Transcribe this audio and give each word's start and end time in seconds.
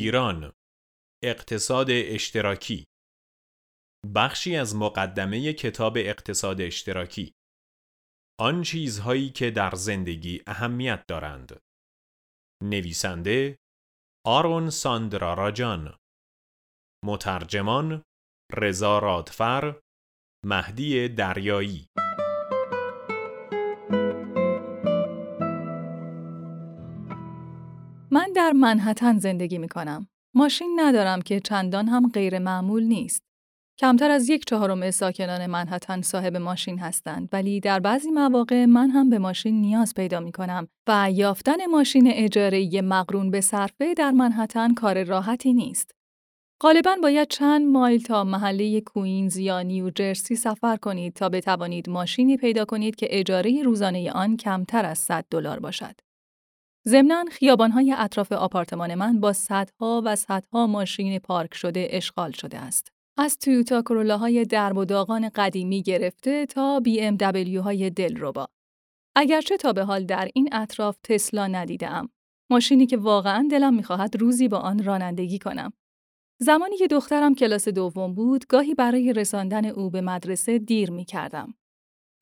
ایران. 0.00 0.52
اقتصاد 1.24 1.86
اشتراکی. 1.90 2.84
بخشی 4.14 4.56
از 4.56 4.76
مقدمه 4.76 5.52
کتاب 5.52 5.92
اقتصاد 5.96 6.60
اشتراکی. 6.60 7.32
آن 8.40 8.62
چیزهایی 8.62 9.30
که 9.30 9.50
در 9.50 9.70
زندگی 9.74 10.42
اهمیت 10.46 11.06
دارند. 11.08 11.60
نویسنده 12.62 13.58
آرون 14.26 14.70
ساندراراجان. 14.70 15.96
مترجمان 17.04 18.02
رضا 18.52 18.98
رادفر. 18.98 19.80
مهدی 20.46 21.08
دریایی. 21.08 21.86
من 28.30 28.34
در 28.34 28.52
منحتن 28.52 29.18
زندگی 29.18 29.58
می 29.58 29.68
کنم. 29.68 30.08
ماشین 30.34 30.76
ندارم 30.80 31.22
که 31.22 31.40
چندان 31.40 31.88
هم 31.88 32.08
غیر 32.08 32.38
معمول 32.38 32.82
نیست. 32.82 33.22
کمتر 33.78 34.10
از 34.10 34.28
یک 34.28 34.44
چهارم 34.44 34.90
ساکنان 34.90 35.46
منحتن 35.46 36.02
صاحب 36.02 36.36
ماشین 36.36 36.78
هستند 36.78 37.28
ولی 37.32 37.60
در 37.60 37.80
بعضی 37.80 38.10
مواقع 38.10 38.64
من 38.64 38.90
هم 38.90 39.10
به 39.10 39.18
ماشین 39.18 39.60
نیاز 39.60 39.94
پیدا 39.94 40.20
می 40.20 40.32
کنم 40.32 40.68
و 40.88 41.10
یافتن 41.12 41.66
ماشین 41.66 42.10
اجاره 42.12 42.82
مقرون 42.82 43.30
به 43.30 43.40
صرفه 43.40 43.94
در 43.94 44.10
منحتن 44.10 44.74
کار 44.74 45.04
راحتی 45.04 45.52
نیست. 45.52 45.94
غالبا 46.62 46.96
باید 47.02 47.28
چند 47.28 47.66
مایل 47.66 48.02
تا 48.02 48.24
محله 48.24 48.80
کوینز 48.80 49.36
یا 49.36 49.62
نیوجرسی 49.62 50.36
سفر 50.36 50.76
کنید 50.76 51.14
تا 51.14 51.28
بتوانید 51.28 51.90
ماشینی 51.90 52.36
پیدا 52.36 52.64
کنید 52.64 52.96
که 52.96 53.06
اجاره 53.10 53.62
روزانه 53.62 54.12
آن 54.12 54.36
کمتر 54.36 54.84
از 54.84 54.98
100 54.98 55.24
دلار 55.30 55.60
باشد. 55.60 56.09
ضمناً 56.88 57.24
خیابانهای 57.30 57.94
اطراف 57.98 58.32
آپارتمان 58.32 58.94
من 58.94 59.20
با 59.20 59.32
صدها 59.32 60.02
و 60.04 60.16
صدها 60.16 60.66
ماشین 60.66 61.18
پارک 61.18 61.54
شده 61.54 61.88
اشغال 61.90 62.32
شده 62.32 62.58
است. 62.58 62.92
از 63.16 63.38
تویوتا 63.38 63.82
کرولاهای 63.82 64.44
درب 64.44 64.76
و 64.76 64.84
داغان 64.84 65.28
قدیمی 65.28 65.82
گرفته 65.82 66.46
تا 66.46 66.80
بی 66.80 67.00
ام 67.00 67.18
های 67.64 67.90
دلربا. 67.90 68.48
اگرچه 69.16 69.56
تا 69.56 69.72
به 69.72 69.84
حال 69.84 70.04
در 70.04 70.30
این 70.34 70.48
اطراف 70.52 70.98
تسلا 71.02 71.46
ندیدم. 71.46 72.08
ماشینی 72.50 72.86
که 72.86 72.96
واقعا 72.96 73.48
دلم 73.50 73.74
می‌خواهد 73.74 74.16
روزی 74.16 74.48
با 74.48 74.58
آن 74.58 74.84
رانندگی 74.84 75.38
کنم. 75.38 75.72
زمانی 76.38 76.76
که 76.76 76.86
دخترم 76.86 77.34
کلاس 77.34 77.68
دوم 77.68 78.14
بود، 78.14 78.46
گاهی 78.46 78.74
برای 78.74 79.12
رساندن 79.12 79.66
او 79.66 79.90
به 79.90 80.00
مدرسه 80.00 80.58
دیر 80.58 80.90
می 80.90 81.04
کردم. 81.04 81.54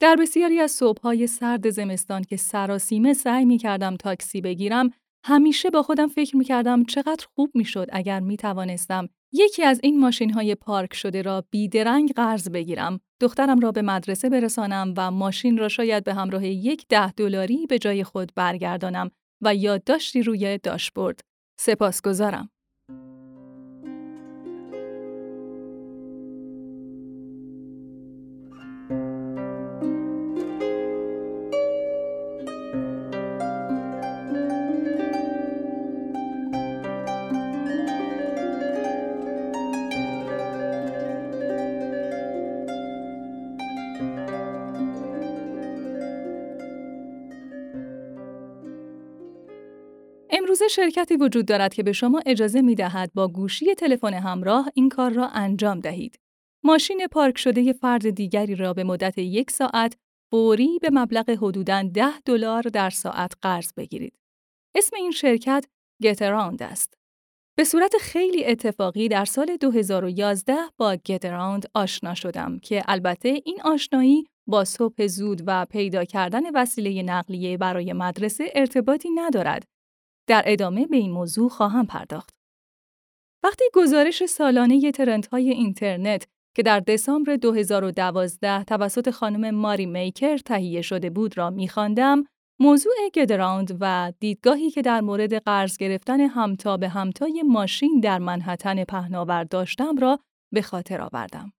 در 0.00 0.16
بسیاری 0.16 0.60
از 0.60 0.70
صبحهای 0.70 1.26
سرد 1.26 1.70
زمستان 1.70 2.22
که 2.22 2.36
سراسیمه 2.36 3.14
سعی 3.14 3.44
می 3.44 3.58
کردم 3.58 3.96
تاکسی 3.96 4.40
بگیرم، 4.40 4.90
همیشه 5.24 5.70
با 5.70 5.82
خودم 5.82 6.08
فکر 6.08 6.36
می 6.36 6.44
کردم 6.44 6.84
چقدر 6.84 7.26
خوب 7.34 7.50
می 7.54 7.64
شد 7.64 7.86
اگر 7.92 8.20
می 8.20 8.36
توانستم 8.36 9.08
یکی 9.32 9.64
از 9.64 9.80
این 9.82 10.00
ماشین 10.00 10.30
های 10.30 10.54
پارک 10.54 10.94
شده 10.94 11.22
را 11.22 11.44
بیدرنگ 11.50 12.12
قرض 12.12 12.50
بگیرم، 12.50 13.00
دخترم 13.20 13.60
را 13.60 13.72
به 13.72 13.82
مدرسه 13.82 14.28
برسانم 14.28 14.94
و 14.96 15.10
ماشین 15.10 15.58
را 15.58 15.68
شاید 15.68 16.04
به 16.04 16.14
همراه 16.14 16.46
یک 16.46 16.86
ده 16.88 17.12
دلاری 17.12 17.66
به 17.66 17.78
جای 17.78 18.04
خود 18.04 18.32
برگردانم 18.34 19.10
و 19.42 19.54
یادداشتی 19.54 20.22
روی 20.22 20.58
داشبورد. 20.58 21.20
سپاسگزارم. 21.60 22.50
شرکتی 50.68 51.16
وجود 51.16 51.46
دارد 51.46 51.74
که 51.74 51.82
به 51.82 51.92
شما 51.92 52.22
اجازه 52.26 52.62
می 52.62 52.74
دهد 52.74 53.10
با 53.14 53.28
گوشی 53.28 53.74
تلفن 53.74 54.14
همراه 54.14 54.68
این 54.74 54.88
کار 54.88 55.10
را 55.10 55.28
انجام 55.28 55.80
دهید. 55.80 56.18
ماشین 56.64 57.06
پارک 57.12 57.38
شده 57.38 57.72
فرد 57.72 58.10
دیگری 58.10 58.54
را 58.54 58.74
به 58.74 58.84
مدت 58.84 59.18
یک 59.18 59.50
ساعت 59.50 59.96
فوری 60.30 60.78
به 60.82 60.90
مبلغ 60.92 61.30
حدوداً 61.30 61.82
10 61.82 62.20
دلار 62.24 62.62
در 62.62 62.90
ساعت 62.90 63.32
قرض 63.42 63.72
بگیرید. 63.72 64.18
اسم 64.74 64.96
این 64.96 65.10
شرکت 65.10 65.64
Getaround 66.02 66.62
است. 66.62 66.94
به 67.58 67.64
صورت 67.64 67.96
خیلی 68.00 68.44
اتفاقی 68.44 69.08
در 69.08 69.24
سال 69.24 69.56
2011 69.56 70.56
با 70.76 70.96
Getaround 70.96 71.66
آشنا 71.74 72.14
شدم 72.14 72.58
که 72.58 72.82
البته 72.88 73.42
این 73.44 73.58
آشنایی 73.64 74.24
با 74.46 74.64
صبح 74.64 75.06
زود 75.06 75.42
و 75.46 75.66
پیدا 75.70 76.04
کردن 76.04 76.42
وسیله 76.54 77.02
نقلیه 77.02 77.56
برای 77.56 77.92
مدرسه 77.92 78.52
ارتباطی 78.54 79.10
ندارد 79.10 79.77
در 80.28 80.42
ادامه 80.46 80.86
به 80.86 80.96
این 80.96 81.10
موضوع 81.10 81.48
خواهم 81.48 81.86
پرداخت. 81.86 82.30
وقتی 83.44 83.64
گزارش 83.74 84.26
سالانه 84.26 84.92
trend 84.92 85.34
های 85.34 85.50
اینترنت 85.50 86.26
که 86.56 86.62
در 86.62 86.80
دسامبر 86.80 87.36
2012 87.36 88.64
توسط 88.64 89.10
خانم 89.10 89.54
ماری 89.54 89.86
میکر 89.86 90.36
تهیه 90.36 90.82
شده 90.82 91.10
بود 91.10 91.38
را 91.38 91.50
می‌خواندم، 91.50 92.24
موضوع 92.60 92.94
Getaround 93.14 93.76
و 93.80 94.12
دیدگاهی 94.20 94.70
که 94.70 94.82
در 94.82 95.00
مورد 95.00 95.34
قرض 95.34 95.76
گرفتن 95.76 96.20
همتا 96.20 96.76
به 96.76 96.88
همتای 96.88 97.42
ماشین 97.42 98.00
در 98.00 98.18
منهتن 98.18 98.84
پهناور 98.84 99.44
داشتم 99.44 99.96
را 99.96 100.18
به 100.52 100.62
خاطر 100.62 101.00
آوردم. 101.00 101.52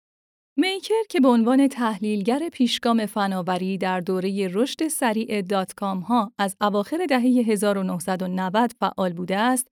میکر 0.61 1.03
که 1.09 1.19
به 1.19 1.27
عنوان 1.27 1.67
تحلیلگر 1.67 2.49
پیشگام 2.49 3.05
فناوری 3.05 3.77
در 3.77 3.99
دوره 3.99 4.47
رشد 4.47 4.87
سریع 4.87 5.41
dot 5.41 5.73
com 5.73 5.99
ها 5.99 6.31
از 6.37 6.57
اواخر 6.61 7.05
دهه 7.09 7.21
1990 7.21 8.71
فعال 8.79 9.13
بوده 9.13 9.37
است، 9.37 9.67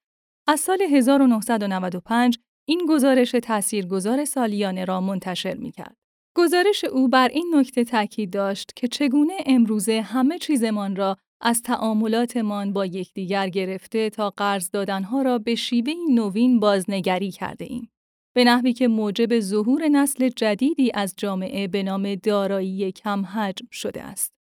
از 0.48 0.60
سال 0.60 0.82
1995 0.82 2.38
این 2.68 2.86
گزارش 2.90 3.32
تاثیرگذار 3.32 4.26
سالیانه 4.26 4.86
را 4.86 5.02
منتشر 5.02 5.54
می 5.54 5.72
کرد. 5.72 5.96
گزارش 6.36 6.84
او 6.84 7.08
بر 7.08 7.28
این 7.28 7.54
نکته 7.56 7.84
تاکید 7.84 8.34
داشت 8.34 8.72
که 8.76 8.88
چگونه 8.88 9.34
امروزه 9.46 10.02
همه 10.02 10.38
چیزمان 10.38 10.96
را 10.96 11.18
از 11.42 11.62
تعاملاتمان 11.62 12.74
با 12.74 12.86
یکدیگر 12.86 13.50
گرفته 13.50 14.10
تا 14.10 14.30
قرض 14.30 14.70
دادنها 14.72 15.22
را 15.22 15.40
به 15.40 15.56
شیوه 15.56 15.94
نوین 16.10 16.60
بازنگری 16.60 17.32
کرده 17.32 17.66
ایم. 17.66 17.90
به 18.38 18.44
نحوی 18.44 18.74
که 18.74 18.88
موجب 18.88 19.40
ظهور 19.40 19.88
نسل 19.88 20.30
جدیدی 20.30 20.92
از 20.94 21.14
جامعه 21.18 21.68
به 21.68 21.84
نام 21.84 22.16
دارایی 22.16 22.92
کم 22.92 23.26
حجم 23.26 23.68
شده 23.72 24.04
است. 24.04 24.34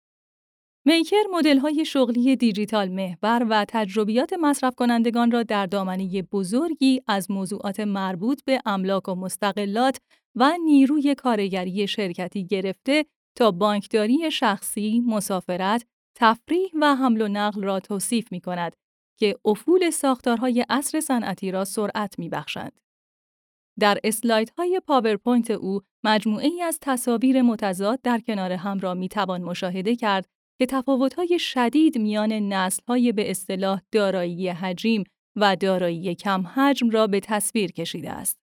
میکر 0.87 1.25
های 1.63 1.85
شغلی 1.85 2.37
دیجیتال 2.37 2.89
محور 2.89 3.47
و 3.51 3.65
تجربیات 3.69 4.33
مصرف 4.33 4.75
کنندگان 4.75 5.31
را 5.31 5.43
در 5.43 5.67
دامنه 5.67 6.23
بزرگی 6.23 7.03
از 7.07 7.31
موضوعات 7.31 7.81
مربوط 7.81 8.45
به 8.45 8.61
املاک 8.67 9.09
و 9.09 9.15
مستقلات 9.15 9.99
و 10.35 10.53
نیروی 10.65 11.15
کارگری 11.15 11.89
شرکتی 11.89 12.47
گرفته 12.47 13.05
تا 13.37 13.51
بانکداری 13.51 14.31
شخصی، 14.31 15.03
مسافرت، 15.07 15.87
تفریح 16.17 16.71
و 16.81 16.97
حمل 16.97 17.23
و 17.23 17.29
نقل 17.29 17.63
را 17.63 17.81
توصیف 17.81 18.33
می 18.33 18.41
کند 18.41 18.77
که 19.19 19.37
افول 19.45 19.91
ساختارهای 19.91 20.65
عصر 20.71 21.01
صنعتی 21.01 21.51
را 21.51 21.65
سرعت 21.65 22.19
می 22.19 22.29
بخشند. 22.29 22.84
در 23.81 23.99
اسلایدهای 24.05 24.81
پاورپوینت 24.87 25.51
او 25.51 25.81
مجموعه 26.05 26.47
ای 26.47 26.63
از 26.63 26.79
تصاویر 26.83 27.43
متضاد 27.43 28.01
در 28.03 28.19
کنار 28.19 28.53
هم 28.53 28.79
را 28.79 28.95
می 28.95 29.09
توان 29.09 29.43
مشاهده 29.43 29.97
کرد 29.97 30.27
که 30.59 30.67
تفاوت‌های 30.67 31.39
شدید 31.39 31.99
میان 31.99 32.33
نسل‌های 32.33 33.13
به 33.13 33.31
اصطلاح 33.31 33.81
دارایی 33.93 34.49
حجیم 34.49 35.05
و 35.37 35.57
دارایی 35.57 36.15
کم 36.15 36.47
حجم 36.47 36.91
را 36.91 37.07
به 37.07 37.21
تصویر 37.21 37.73
کشیده 37.73 38.11
است. 38.11 38.39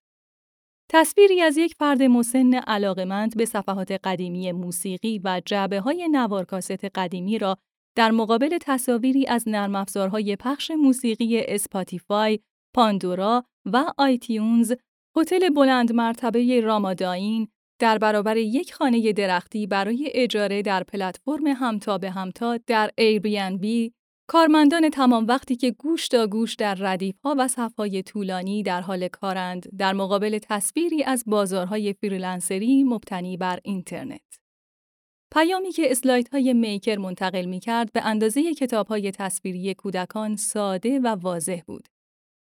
تصویری 0.90 1.40
از 1.40 1.56
یک 1.56 1.74
فرد 1.74 2.02
مسن 2.02 2.54
علاقمند 2.54 3.36
به 3.36 3.44
صفحات 3.44 3.92
قدیمی 3.92 4.52
موسیقی 4.52 5.20
و 5.24 5.42
جعبه 5.46 5.80
های 5.80 6.08
نوارکاست 6.08 6.84
قدیمی 6.84 7.38
را 7.38 7.58
در 7.96 8.10
مقابل 8.10 8.58
تصاویری 8.60 9.26
از 9.26 9.48
نرم 9.48 9.84
پخش 10.38 10.70
موسیقی 10.70 11.40
Spotify، 11.40 12.40
Pandora 12.74 13.44
و 13.64 13.92
iTunes 13.98 14.72
هتل 15.16 15.48
بلند 15.48 15.92
مرتبه 15.92 16.60
Ramada 16.60 17.19
Inn 17.19 17.48
در 17.78 17.98
برابر 17.98 18.36
یک 18.36 18.74
خانه 18.74 19.12
درختی 19.12 19.66
برای 19.66 20.10
اجاره 20.14 20.62
در 20.62 20.82
پلتفرم 20.82 21.46
همتا 21.46 21.98
به 21.98 22.10
همتا 22.10 22.58
در 22.66 22.90
بی 23.60 23.92
کارمندان 24.28 24.90
تمام 24.90 25.26
وقتی 25.26 25.56
که 25.56 25.70
گوش 25.70 26.08
تا 26.08 26.26
گوش 26.26 26.54
در 26.54 26.74
ردیفها 26.74 27.34
و 27.38 27.48
صفهای 27.48 28.02
طولانی 28.02 28.62
در 28.62 28.80
حال 28.80 29.08
کارند 29.08 29.76
در 29.78 29.92
مقابل 29.92 30.38
تصویری 30.38 31.04
از 31.04 31.24
بازارهای 31.26 31.92
فریلنسری 31.92 32.84
مبتنی 32.84 33.36
بر 33.36 33.58
اینترنت. 33.62 34.38
پیامی 35.34 35.72
که 35.72 35.90
اسلایدهای 35.90 36.52
Meeker 36.52 36.96
منتقل 36.96 37.44
می 37.44 37.60
کرد 37.60 37.92
به 37.92 38.06
اندازه 38.06 38.54
کتابهای 38.54 39.10
تصویری 39.10 39.74
کودکان 39.74 40.36
ساده 40.36 41.00
و 41.00 41.06
واضح 41.06 41.60
بود. 41.66 41.88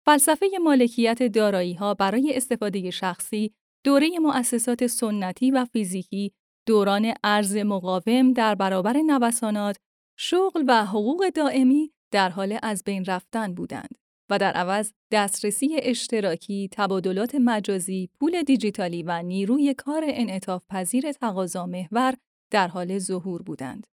فلسفه 0.06 0.46
مالکیت 0.62 1.22
دارایی 1.22 1.74
ها 1.74 1.94
برای 1.94 2.32
استفاده 2.36 2.90
شخصی، 2.90 3.54
دوره 3.84 4.18
مؤسسات 4.18 4.86
سنتی 4.86 5.50
و 5.50 5.64
فیزیکی، 5.64 6.32
دوران 6.66 7.14
ارز 7.24 7.56
مقاوم 7.56 8.32
در 8.32 8.54
برابر 8.54 8.96
نوسانات، 8.96 9.76
شغل 10.18 10.64
و 10.68 10.84
حقوق 10.86 11.28
دائمی 11.28 11.92
در 12.10 12.28
حال 12.28 12.58
از 12.62 12.84
بین 12.84 13.04
رفتن 13.04 13.54
بودند 13.54 13.98
و 14.30 14.38
در 14.38 14.52
عوض 14.52 14.92
دسترسی 15.10 15.76
اشتراکی، 15.82 16.68
تبادلات 16.72 17.34
مجازی، 17.34 18.10
پول 18.20 18.42
دیجیتالی 18.42 19.02
و 19.02 19.22
نیروی 19.22 19.74
کار 19.74 20.04
انعطاف 20.06 20.62
پذیر 20.68 21.12
تقاضا 21.12 21.66
محور 21.66 22.14
در 22.50 22.68
حال 22.68 22.98
ظهور 22.98 23.42
بودند. 23.42 23.86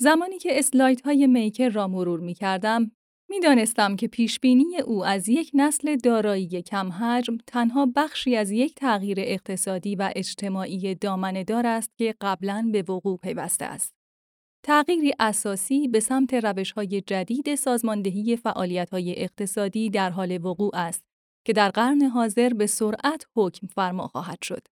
زمانی 0.00 0.38
که 0.38 0.58
اسلایدهای 0.58 1.26
میکر 1.26 1.68
را 1.68 1.88
مرور 1.88 2.20
می 2.20 2.34
کردم، 2.34 2.90
می 3.32 3.40
دانستم 3.40 3.96
که 3.96 4.08
پیشبینی 4.08 4.78
او 4.84 5.04
از 5.04 5.28
یک 5.28 5.50
نسل 5.54 5.96
دارایی 5.96 6.62
کم 6.62 6.92
حجم 6.92 7.36
تنها 7.46 7.86
بخشی 7.96 8.36
از 8.36 8.50
یک 8.50 8.74
تغییر 8.74 9.16
اقتصادی 9.20 9.96
و 9.96 10.12
اجتماعی 10.16 10.94
دامنه‌دار 10.94 11.66
است 11.66 11.90
که 11.98 12.14
قبلاً 12.20 12.68
به 12.72 12.82
وقوع 12.82 13.18
پیوسته 13.18 13.64
است. 13.64 13.94
تغییری 14.64 15.12
اساسی 15.18 15.88
به 15.88 16.00
سمت 16.00 16.34
روش‌های 16.34 17.00
جدید 17.00 17.54
سازماندهی 17.54 18.36
فعالیت‌های 18.36 19.22
اقتصادی 19.22 19.90
در 19.90 20.10
حال 20.10 20.46
وقوع 20.46 20.70
است 20.74 21.04
که 21.46 21.52
در 21.52 21.70
قرن 21.70 22.02
حاضر 22.02 22.48
به 22.48 22.66
سرعت 22.66 23.26
حکم 23.36 23.66
فرما 23.66 24.06
خواهد 24.06 24.42
شد. 24.42 24.66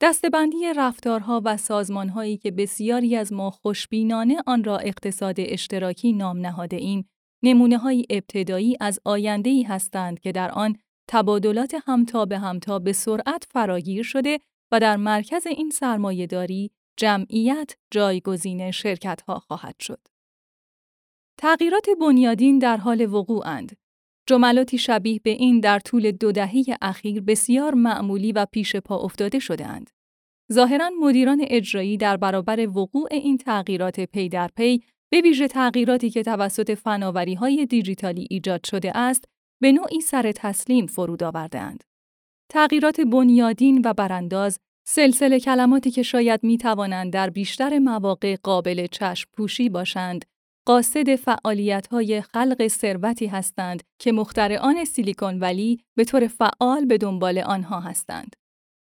دستبندی 0.00 0.72
رفتارها 0.76 1.42
و 1.44 1.56
سازمانهایی 1.56 2.36
که 2.36 2.50
بسیاری 2.50 3.16
از 3.16 3.32
ما 3.32 3.50
خوشبینانه 3.50 4.36
آن 4.46 4.64
را 4.64 4.78
اقتصاد 4.78 5.36
اشتراکی 5.38 6.12
نام 6.12 6.38
نهاده 6.38 6.76
ایم، 6.76 7.08
نمونه 7.46 7.78
های 7.78 8.04
ابتدایی 8.10 8.76
از 8.80 9.00
آینده 9.04 9.50
ای 9.50 9.62
هستند 9.62 10.20
که 10.20 10.32
در 10.32 10.50
آن 10.50 10.76
تبادلات 11.08 11.76
همتا 11.86 12.24
به 12.24 12.38
همتا 12.38 12.78
به 12.78 12.92
سرعت 12.92 13.46
فراگیر 13.50 14.02
شده 14.02 14.38
و 14.72 14.80
در 14.80 14.96
مرکز 14.96 15.46
این 15.46 15.70
سرمایهداری 15.70 16.70
جمعیت 16.96 17.76
جایگزین 17.90 18.70
شرکت 18.70 19.22
ها 19.22 19.38
خواهد 19.38 19.74
شد. 19.80 20.00
تغییرات 21.38 21.86
بنیادین 22.00 22.58
در 22.58 22.76
حال 22.76 23.14
وقوعند. 23.14 23.76
جملاتی 24.28 24.78
شبیه 24.78 25.20
به 25.24 25.30
این 25.30 25.60
در 25.60 25.78
طول 25.78 26.10
دو 26.10 26.32
دهه 26.32 26.64
اخیر 26.82 27.20
بسیار 27.20 27.74
معمولی 27.74 28.32
و 28.32 28.46
پیش 28.52 28.76
پا 28.76 28.96
افتاده 28.96 29.38
شدهاند. 29.38 29.90
ظاهرا 30.52 30.90
مدیران 31.00 31.44
اجرایی 31.48 31.96
در 31.96 32.16
برابر 32.16 32.68
وقوع 32.68 33.08
این 33.10 33.36
تغییرات 33.38 34.00
پی 34.00 34.28
در 34.28 34.48
پی 34.56 34.80
به 35.10 35.20
ویژه 35.20 35.48
تغییراتی 35.48 36.10
که 36.10 36.22
توسط 36.22 36.70
فناوری 36.70 37.34
های 37.34 37.66
دیجیتالی 37.66 38.26
ایجاد 38.30 38.66
شده 38.66 38.96
است، 38.96 39.24
به 39.62 39.72
نوعی 39.72 40.00
سر 40.00 40.32
تسلیم 40.32 40.86
فرود 40.86 41.22
آوردهاند. 41.22 41.84
تغییرات 42.48 43.00
بنیادین 43.00 43.82
و 43.84 43.94
برانداز 43.94 44.58
سلسله 44.88 45.40
کلماتی 45.40 45.90
که 45.90 46.02
شاید 46.02 46.40
می 46.44 46.58
توانند 46.58 47.12
در 47.12 47.30
بیشتر 47.30 47.78
مواقع 47.78 48.36
قابل 48.42 48.86
چشم 48.86 49.30
پوشی 49.36 49.68
باشند، 49.68 50.24
قاصد 50.66 51.08
های 51.92 52.20
خلق 52.20 52.68
ثروتی 52.68 53.26
هستند 53.26 53.82
که 53.98 54.12
مخترعان 54.12 54.84
سیلیکون 54.84 55.38
ولی 55.38 55.80
به 55.96 56.04
طور 56.04 56.26
فعال 56.26 56.84
به 56.84 56.98
دنبال 56.98 57.38
آنها 57.38 57.80
هستند. 57.80 58.36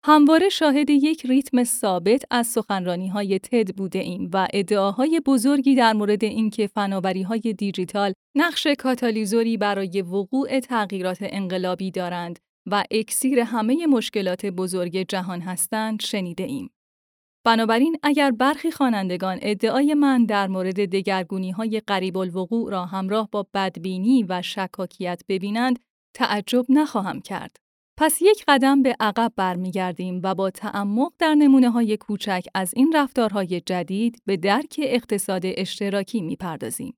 همواره 0.10 0.50
شاهد 0.50 0.90
یک 0.90 1.26
ریتم 1.26 1.64
ثابت 1.64 2.24
از 2.32 2.48
سخنرانی 2.48 3.08
های 3.08 3.40
تد 3.40 3.76
بوده 3.76 4.00
ایم 4.00 4.30
و 4.34 4.48
ادعاهای 4.54 5.22
بزرگی 5.26 5.76
در 5.76 5.94
مورد 5.94 6.24
اینکه 6.24 6.68
فناوری 6.68 7.22
های 7.22 7.56
دیجیتال 7.58 8.14
نقش 8.36 8.68
کاتالیزوری 8.68 9.58
برای 9.58 10.02
وقوع 10.02 10.60
تغییرات 10.60 11.18
انقلابی 11.22 11.92
دارند 11.92 12.40
و 12.72 12.84
اکسیر 12.92 13.40
همه 13.40 13.88
مشکلات 13.88 14.46
بزرگ 14.46 15.10
جهان 15.10 15.42
هستند 15.42 16.02
شنیده 16.02 16.44
ایم. 16.44 16.70
بنابراین 17.46 17.98
اگر 18.04 18.32
برخی 18.32 18.72
خوانندگان 18.72 19.40
ادعای 19.42 19.94
من 19.94 20.26
در 20.26 20.48
مورد 20.48 20.86
دگرگونی 20.86 21.52
های 21.52 21.82
قریب 21.88 22.18
الوقوع 22.18 22.72
را 22.72 22.86
همراه 22.86 23.30
با 23.32 23.48
بدبینی 23.54 24.26
و 24.30 24.42
شکاکیت 24.42 25.22
ببینند، 25.30 25.80
تعجب 26.14 26.66
نخواهم 26.70 27.22
کرد. 27.22 27.67
پس 28.00 28.22
یک 28.22 28.44
قدم 28.48 28.82
به 28.82 28.96
عقب 29.00 29.34
برمیگردیم 29.36 30.22
و 30.24 30.36
با 30.36 30.50
تعمق 30.50 31.14
در 31.20 31.36
نمونه 31.36 31.70
های 31.70 31.98
کوچک 31.98 32.46
از 32.56 32.74
این 32.76 32.94
رفتارهای 32.96 33.62
جدید 33.62 34.22
به 34.26 34.38
درک 34.38 34.80
اقتصاد 34.84 35.42
اشتراکی 35.46 36.22
می‌پردازیم. 36.22 36.98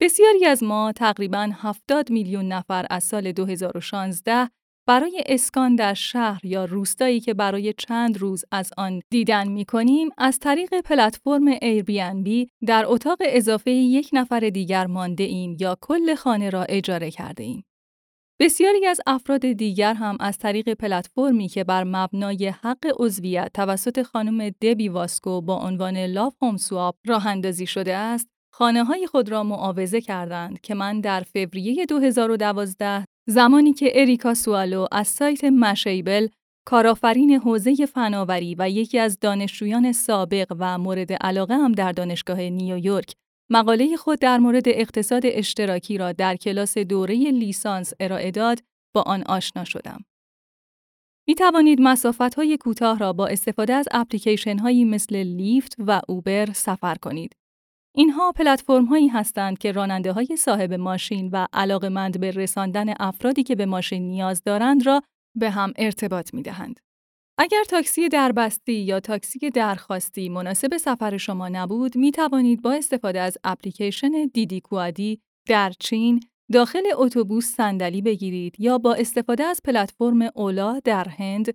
بسیاری 0.00 0.46
از 0.46 0.62
ما 0.62 0.92
تقریباً 0.92 1.50
70 1.54 2.10
میلیون 2.10 2.48
نفر 2.48 2.86
از 2.90 3.04
سال 3.04 3.32
2016 3.32 4.50
برای 4.88 5.22
اسکان 5.26 5.76
در 5.76 5.94
شهر 5.94 6.46
یا 6.46 6.64
روستایی 6.64 7.20
که 7.20 7.34
برای 7.34 7.72
چند 7.78 8.18
روز 8.18 8.44
از 8.52 8.70
آن 8.76 9.00
دیدن 9.10 9.48
می 9.48 9.64
کنیم، 9.64 10.08
از 10.18 10.38
طریق 10.38 10.80
پلتفرم 10.80 11.54
Airbnb 11.54 12.48
در 12.66 12.84
اتاق 12.86 13.18
اضافه 13.20 13.70
یک 13.70 14.10
نفر 14.12 14.40
دیگر 14.40 14.86
مانده 14.86 15.24
ایم 15.24 15.56
یا 15.60 15.76
کل 15.80 16.14
خانه 16.14 16.50
را 16.50 16.62
اجاره 16.62 17.10
کرده 17.10 17.44
ایم. 17.44 17.64
بسیاری 18.42 18.86
از 18.86 19.00
افراد 19.06 19.52
دیگر 19.52 19.94
هم 19.94 20.16
از 20.20 20.38
طریق 20.38 20.74
پلتفرمی 20.74 21.48
که 21.48 21.64
بر 21.64 21.84
مبنای 21.84 22.48
حق 22.62 22.86
عضویت 22.98 23.50
توسط 23.54 24.02
خانم 24.02 24.48
دبی 24.48 24.88
واسکو 24.88 25.40
با 25.40 25.56
عنوان 25.56 25.96
لاف 25.96 26.34
هوم 26.42 26.56
سواب 26.56 26.96
راه 27.06 27.26
اندازی 27.26 27.66
شده 27.66 27.96
است، 27.96 28.28
خانه 28.52 28.84
های 28.84 29.06
خود 29.06 29.28
را 29.28 29.42
معاوضه 29.42 30.00
کردند 30.00 30.60
که 30.60 30.74
من 30.74 31.00
در 31.00 31.20
فوریه 31.20 31.86
2012 31.86 33.04
زمانی 33.26 33.72
که 33.72 33.92
اریکا 33.94 34.34
سوالو 34.34 34.86
از 34.92 35.08
سایت 35.08 35.44
مشیبل 35.44 36.28
کارآفرین 36.66 37.30
حوزه 37.30 37.86
فناوری 37.86 38.54
و 38.58 38.70
یکی 38.70 38.98
از 38.98 39.18
دانشجویان 39.20 39.92
سابق 39.92 40.56
و 40.58 40.78
مورد 40.78 41.12
علاقه 41.12 41.54
هم 41.54 41.72
در 41.72 41.92
دانشگاه 41.92 42.40
نیویورک 42.40 43.14
مقاله 43.52 43.96
خود 43.96 44.18
در 44.18 44.38
مورد 44.38 44.68
اقتصاد 44.68 45.22
اشتراکی 45.24 45.98
را 45.98 46.12
در 46.12 46.36
کلاس 46.36 46.78
دوره 46.78 47.14
لیسانس 47.14 47.92
ارائه 48.00 48.30
داد 48.30 48.58
با 48.94 49.02
آن 49.02 49.22
آشنا 49.22 49.64
شدم. 49.64 50.04
می 51.28 51.34
توانید 51.34 51.80
مسافت 51.80 52.34
های 52.34 52.56
کوتاه 52.56 52.98
را 52.98 53.12
با 53.12 53.26
استفاده 53.26 53.72
از 53.72 53.88
اپلیکیشن 53.90 54.58
هایی 54.58 54.84
مثل 54.84 55.16
لیفت 55.16 55.76
و 55.78 56.00
اوبر 56.08 56.52
سفر 56.52 56.94
کنید. 56.94 57.36
اینها 57.94 58.32
پلتفرم 58.32 58.84
هایی 58.84 59.08
هستند 59.08 59.58
که 59.58 59.72
راننده 59.72 60.12
های 60.12 60.36
صاحب 60.38 60.74
ماشین 60.74 61.30
و 61.32 61.46
علاقمند 61.52 62.20
به 62.20 62.30
رساندن 62.30 62.94
افرادی 63.00 63.42
که 63.42 63.54
به 63.54 63.66
ماشین 63.66 64.02
نیاز 64.02 64.42
دارند 64.44 64.86
را 64.86 65.02
به 65.36 65.50
هم 65.50 65.72
ارتباط 65.76 66.34
می 66.34 66.42
دهند. 66.42 66.80
اگر 67.42 67.64
تاکسی 67.68 68.08
دربستی 68.08 68.72
یا 68.72 69.00
تاکسی 69.00 69.50
درخواستی 69.50 70.28
مناسب 70.28 70.76
سفر 70.76 71.16
شما 71.16 71.48
نبود، 71.48 71.96
می 71.96 72.10
توانید 72.10 72.62
با 72.62 72.72
استفاده 72.72 73.20
از 73.20 73.38
اپلیکیشن 73.44 74.10
دیدی 74.34 74.60
کوادی 74.60 75.20
در 75.48 75.72
چین 75.78 76.20
داخل 76.52 76.82
اتوبوس 76.94 77.46
صندلی 77.46 78.02
بگیرید 78.02 78.60
یا 78.60 78.78
با 78.78 78.94
استفاده 78.94 79.44
از 79.44 79.60
پلتفرم 79.64 80.22
اولا 80.34 80.80
در 80.84 81.08
هند 81.08 81.54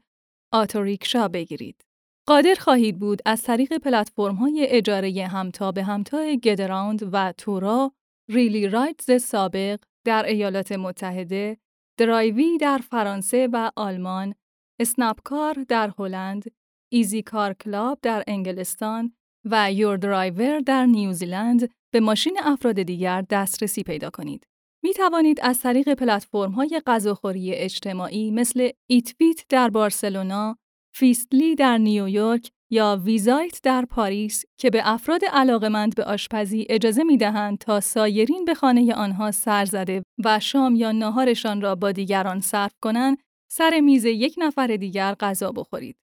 آتوریکشا 0.53 1.27
بگیرید. 1.27 1.86
قادر 2.27 2.56
خواهید 2.60 3.00
بود 3.00 3.22
از 3.25 3.41
طریق 3.41 3.88
های 4.17 4.67
اجاره 4.70 5.27
همتا 5.27 5.72
به 5.72 5.84
همتا 5.84 6.36
گدراوند 6.36 7.10
و 7.13 7.34
تورا، 7.38 7.91
ریلی 8.29 8.67
رایتز 8.67 9.24
سابق 9.24 9.79
در 10.06 10.25
ایالات 10.25 10.72
متحده، 10.72 11.58
Drivy 12.00 12.57
در 12.58 12.77
فرانسه 12.77 13.50
و 13.53 13.72
آلمان، 13.75 14.34
SnappCar 14.79 15.65
در 15.69 15.93
هلند، 16.00 16.51
easyCar 16.91 17.53
Club 17.53 18.00
در 18.01 18.24
انگلستان 18.27 19.13
و 19.46 19.74
YourDrive 19.74 20.59
در 20.60 20.86
نیوزیلند 20.86 21.69
به 21.93 22.00
ماشین 22.00 22.38
افراد 22.43 22.81
دیگر 22.81 23.22
دسترسی 23.22 23.84
پیدا 23.84 24.10
کنید. 24.10 24.48
می 24.84 24.93
توانید 24.93 25.39
از 25.41 25.60
طریق 25.60 25.93
پلتفرم 25.93 26.51
های 26.51 26.81
غذاخوری 26.88 27.53
اجتماعی 27.53 28.31
مثل 28.31 28.69
EatWith 28.89 29.45
در 29.50 29.69
بارسلونا، 29.69 30.57
Feastly 30.95 31.55
در 31.55 31.77
نیویورک 31.77 32.51
یا 32.72 33.01
VizEat 33.03 33.59
در 33.63 33.86
پاریس 33.86 34.46
که 34.60 34.69
به 34.69 34.81
افراد 34.84 35.22
علاقمند 35.25 35.96
به 35.96 36.03
آشپزی 36.03 36.65
اجازه 36.69 37.03
می 37.03 37.17
دهند 37.17 37.57
تا 37.57 37.79
سایرین 37.79 38.46
به 38.46 38.53
خانه 38.53 38.93
آنها 38.93 39.31
سر 39.31 39.65
زده 39.65 40.03
و 40.25 40.39
شام 40.39 40.75
یا 40.75 40.91
ناهارشان 40.91 41.62
را 41.62 41.75
با 41.75 41.91
دیگران 41.91 42.39
صرف 42.39 42.74
کنند، 42.81 43.17
سر 43.47 43.79
میز 43.79 44.05
یک 44.05 44.35
نفر 44.37 44.67
دیگر 44.67 45.15
غذا 45.19 45.51
بخورید. 45.51 45.97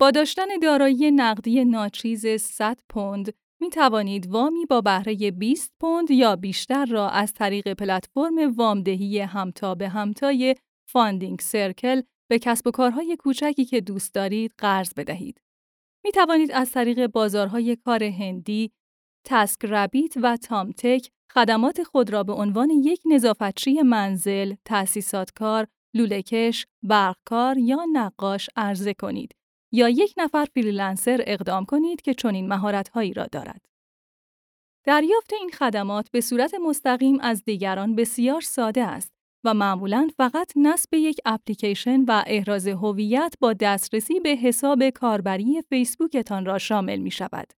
با 0.00 0.10
داشتن 0.10 0.58
دارایی 0.62 1.10
نقدی 1.10 1.64
ناچیز 1.64 2.26
100 2.26 2.80
پوند 2.88 3.32
می 3.60 3.70
توانید 3.70 4.26
وامی 4.26 4.66
با 4.66 4.80
بهره 4.80 5.30
20 5.30 5.72
پوند 5.80 6.10
یا 6.10 6.36
بیشتر 6.36 6.84
را 6.84 7.08
از 7.08 7.32
طریق 7.32 7.72
پلتفرم 7.72 8.52
وامدهی 8.56 9.18
همتا 9.18 9.74
به 9.74 9.88
همتای 9.88 10.54
Funding 10.88 11.40
Circle 11.40 12.02
به 12.30 12.38
کسب 12.38 12.66
و 12.66 12.70
کارهای 12.70 13.16
کوچکی 13.16 13.64
که 13.64 13.80
دوست 13.80 14.14
دارید 14.14 14.54
قرض 14.58 14.94
بدهید. 14.94 15.40
می 16.04 16.12
توانید 16.12 16.52
از 16.52 16.72
طریق 16.72 17.06
بازارهای 17.06 17.76
کار 17.76 18.04
Handy، 18.04 18.72
TaskRabbit 19.26 20.14
و 20.16 20.36
Thumbtack 20.36 21.10
خدمات 21.32 21.82
خود 21.82 22.10
را 22.10 22.22
به 22.22 22.32
عنوان 22.32 22.70
یک 22.70 23.02
نظافتچی 23.04 23.82
منزل، 23.82 24.54
تأسیسات 24.64 25.30
کار، 25.30 25.66
لولهکش، 25.94 26.66
برقکار 26.82 27.58
یا 27.58 27.86
نقاش 27.92 28.50
عرضه 28.56 28.94
کنید 28.94 29.34
یا 29.72 29.88
یک 29.88 30.14
نفر 30.16 30.44
فریلنسر 30.54 31.24
اقدام 31.26 31.64
کنید 31.64 32.02
که 32.02 32.14
چنین 32.14 32.48
مهارت‌هایی 32.48 33.12
را 33.12 33.26
دارد. 33.26 33.66
دریافت 34.84 35.32
این 35.32 35.50
خدمات 35.50 36.10
به 36.10 36.20
صورت 36.20 36.54
مستقیم 36.54 37.20
از 37.20 37.44
دیگران 37.44 37.94
بسیار 37.94 38.40
ساده 38.40 38.84
است 38.84 39.12
و 39.44 39.54
معمولاً 39.54 40.08
فقط 40.16 40.52
نصب 40.56 40.94
یک 40.94 41.20
اپلیکیشن 41.24 42.04
و 42.04 42.24
احراز 42.26 42.68
هویت 42.68 43.34
با 43.40 43.52
دسترسی 43.52 44.20
به 44.20 44.28
حساب 44.28 44.90
کاربری 44.90 45.62
فیسبوکتان 45.68 46.44
را 46.46 46.58
شامل 46.58 46.96
می 46.96 47.10
شود. 47.10 47.52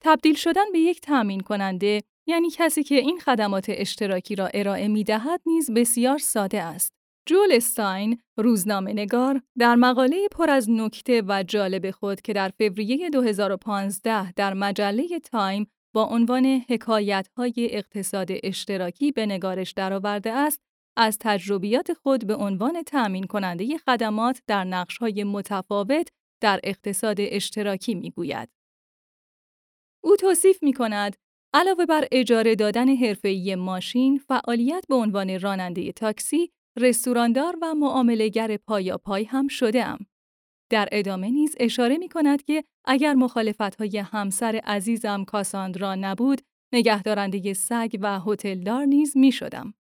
تبدیل 0.00 0.34
شدن 0.34 0.72
به 0.72 0.78
یک 0.78 1.00
تامین 1.00 1.40
کننده 1.40 2.02
یعنی 2.26 2.50
کسی 2.50 2.82
که 2.82 2.94
این 2.94 3.18
خدمات 3.18 3.66
اشتراکی 3.68 4.34
را 4.34 4.46
ارائه 4.54 4.88
می 4.88 5.04
دهد 5.04 5.40
نیز 5.46 5.70
بسیار 5.70 6.18
ساده 6.18 6.62
است. 6.62 6.97
جول 7.28 7.48
استاین، 7.52 8.18
روزنامه 8.36 8.92
نگار، 8.92 9.42
در 9.58 9.74
مقاله 9.74 10.28
پر 10.28 10.50
از 10.50 10.70
نکته 10.70 11.22
و 11.28 11.44
جالب 11.48 11.90
خود 11.90 12.20
که 12.20 12.32
در 12.32 12.52
فوریه 12.58 13.10
2015 13.10 14.32
در 14.32 14.54
مجله 14.54 15.18
تایم 15.18 15.66
با 15.94 16.04
عنوان 16.04 16.46
حکایت‌های 16.68 17.68
اقتصاد 17.70 18.28
اشتراکی 18.42 19.12
به 19.12 19.26
نگارش 19.26 19.72
درآورده 19.72 20.32
است، 20.32 20.60
از 20.96 21.18
تجربیات 21.20 21.92
خود 21.92 22.26
به 22.26 22.34
عنوان 22.34 22.82
تأمین 22.82 23.24
کننده 23.24 23.78
خدمات 23.78 24.42
در 24.46 24.64
نقش‌های 24.64 25.24
متفاوت 25.24 26.08
در 26.42 26.60
اقتصاد 26.64 27.16
اشتراکی 27.18 27.94
می‌گوید. 27.94 28.48
او 30.04 30.16
توصیف 30.16 30.62
می‌کند 30.62 31.16
علاوه 31.54 31.86
بر 31.86 32.08
اجاره 32.12 32.54
دادن 32.54 32.88
حرفه‌ای 32.88 33.54
ماشین، 33.54 34.18
فعالیت 34.18 34.84
به 34.88 34.94
عنوان 34.94 35.40
راننده 35.40 35.92
تاکسی، 35.92 36.52
رستوراندار 36.78 37.56
و 37.62 37.74
معاملهگر 37.74 38.56
پای 39.04 39.24
هم 39.24 39.48
شده 39.48 39.84
ام. 39.84 39.98
در 40.70 40.88
ادامه 40.92 41.30
نیز 41.30 41.56
اشاره 41.60 41.96
می 41.96 42.08
کند 42.08 42.44
که 42.44 42.64
اگر 42.84 43.14
مخالفت‌های 43.14 43.98
همسر 43.98 44.60
عزیزم 44.64 45.24
کاساندرا 45.24 45.94
نبود، 45.94 46.42
نگهدارنده 46.72 47.52
سگ 47.52 47.98
و 48.00 48.20
هتلدار 48.20 48.84
نیز 48.84 49.16
می 49.16 49.32
شدم. 49.32 49.74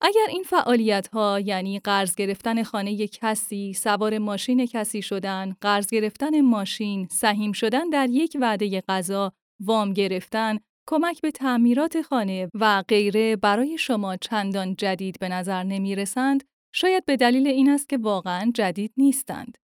اگر 0.00 0.26
این 0.28 0.42
فعالیت 0.42 1.08
ها 1.08 1.40
یعنی 1.40 1.78
قرض 1.78 2.14
گرفتن 2.14 2.62
خانه 2.62 3.06
کسی، 3.08 3.72
سوار 3.72 4.18
ماشین 4.18 4.66
کسی 4.66 5.02
شدن، 5.02 5.56
قرض 5.60 5.86
گرفتن 5.86 6.40
ماشین، 6.40 7.08
سهیم 7.10 7.52
شدن 7.52 7.90
در 7.90 8.08
یک 8.10 8.36
وعده 8.40 8.82
غذا، 8.88 9.32
وام 9.60 9.92
گرفتن، 9.92 10.58
کمک 10.86 11.20
به 11.20 11.30
تعمیرات 11.30 12.02
خانه 12.02 12.50
و 12.54 12.84
غیره 12.88 13.36
برای 13.36 13.78
شما 13.78 14.16
چندان 14.16 14.76
جدید 14.76 15.18
به 15.18 15.28
نظر 15.28 15.62
نمی 15.62 15.96
رسند، 15.96 16.44
شاید 16.74 17.04
به 17.04 17.16
دلیل 17.16 17.46
این 17.46 17.70
است 17.70 17.88
که 17.88 17.96
واقعا 17.96 18.50
جدید 18.54 18.92
نیستند. 18.96 19.58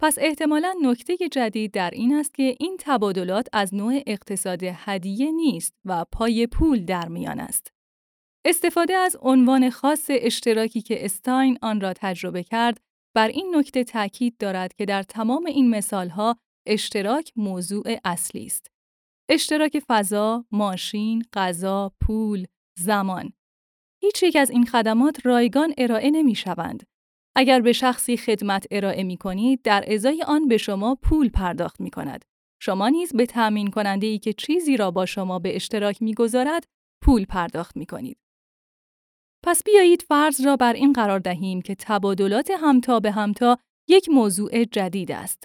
پس 0.00 0.18
احتمالا 0.20 0.74
نکته 0.82 1.16
جدید 1.32 1.72
در 1.72 1.90
این 1.90 2.14
است 2.14 2.34
که 2.34 2.56
این 2.60 2.76
تبادلات 2.80 3.48
از 3.52 3.74
نوع 3.74 4.02
اقتصاد 4.06 4.60
هدیه 4.62 5.30
نیست 5.32 5.74
و 5.84 6.04
پای 6.12 6.46
پول 6.46 6.84
در 6.84 7.08
میان 7.08 7.40
است. 7.40 7.72
استفاده 8.44 8.94
از 8.94 9.16
عنوان 9.20 9.70
خاص 9.70 10.06
اشتراکی 10.08 10.82
که 10.82 11.04
استاین 11.04 11.58
آن 11.62 11.80
را 11.80 11.92
تجربه 11.92 12.42
کرد، 12.42 12.80
بر 13.14 13.28
این 13.28 13.56
نکته 13.56 13.84
تاکید 13.84 14.36
دارد 14.38 14.74
که 14.74 14.84
در 14.84 15.02
تمام 15.02 15.46
این 15.46 15.70
مثالها 15.70 16.36
اشتراک 16.66 17.32
موضوع 17.36 17.84
اصلی 18.04 18.46
است. 18.46 18.75
اشتراک 19.28 19.82
فضا، 19.88 20.44
ماشین، 20.50 21.24
غذا، 21.32 21.92
پول، 22.00 22.46
زمان. 22.78 23.32
هیچ 24.02 24.22
یک 24.22 24.36
از 24.36 24.50
این 24.50 24.66
خدمات 24.66 25.26
رایگان 25.26 25.74
ارائه 25.78 26.10
نمی 26.10 26.34
شوند. 26.34 26.82
اگر 27.36 27.60
به 27.60 27.72
شخصی 27.72 28.16
خدمت 28.16 28.66
ارائه 28.70 29.02
می 29.02 29.16
کنید، 29.16 29.62
در 29.62 29.84
ازای 29.92 30.22
آن 30.22 30.48
به 30.48 30.56
شما 30.56 30.94
پول 31.02 31.28
پرداخت 31.28 31.80
می 31.80 31.90
کند. 31.90 32.24
شما 32.62 32.88
نیز 32.88 33.12
به 33.12 33.26
تأمین 33.26 33.70
کننده 33.70 34.06
ای 34.06 34.18
که 34.18 34.32
چیزی 34.32 34.76
را 34.76 34.90
با 34.90 35.06
شما 35.06 35.38
به 35.38 35.56
اشتراک 35.56 36.02
می 36.02 36.14
گذارد، 36.14 36.64
پول 37.04 37.24
پرداخت 37.24 37.76
می 37.76 37.86
کنید. 37.86 38.18
پس 39.44 39.64
بیایید 39.64 40.02
فرض 40.02 40.40
را 40.40 40.56
بر 40.56 40.72
این 40.72 40.92
قرار 40.92 41.18
دهیم 41.18 41.62
که 41.62 41.74
تبادلات 41.74 42.50
همتا 42.50 43.00
به 43.00 43.10
همتا 43.10 43.58
یک 43.88 44.08
موضوع 44.08 44.64
جدید 44.64 45.12
است. 45.12 45.44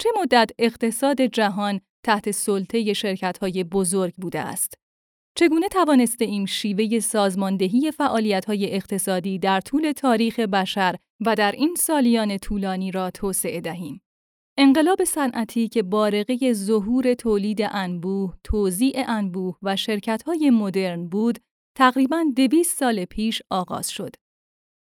چه 0.00 0.10
مدت 0.20 0.50
اقتصاد 0.58 1.20
جهان 1.20 1.80
تحت 2.04 2.30
سلطه 2.30 2.92
شرکت‌های 2.92 3.64
بزرگ 3.64 4.14
بوده 4.14 4.40
است؟ 4.40 4.74
چگونه 5.36 5.68
توانسته 5.68 6.24
این 6.24 6.46
شیوه 6.46 7.00
سازماندهی 7.00 7.90
فعالیت‌های 7.90 8.74
اقتصادی 8.74 9.38
در 9.38 9.60
طول 9.60 9.92
تاریخ 9.92 10.40
بشر 10.40 10.96
و 11.26 11.34
در 11.34 11.52
این 11.52 11.74
سالیان 11.78 12.38
طولانی 12.38 12.90
را 12.90 13.10
توسعه 13.10 13.60
دهیم؟ 13.60 14.00
انقلاب 14.58 15.04
صنعتی 15.04 15.68
که 15.68 15.82
بارقه 15.82 16.52
ظهور 16.52 17.14
تولید 17.14 17.58
انبوه، 17.62 18.34
توزیع 18.44 19.04
انبوه 19.06 19.58
و 19.62 19.76
شرکت‌های 19.76 20.50
مدرن 20.50 21.08
بود، 21.08 21.38
تقریباً 21.76 22.24
دویست 22.36 22.78
سال 22.78 23.04
پیش 23.04 23.42
آغاز 23.50 23.90
شد. 23.90 24.16